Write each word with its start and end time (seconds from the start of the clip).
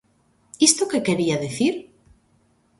¿Isto 0.67 0.83
que 0.91 1.05
quería 1.07 1.41
dicir? 1.45 1.73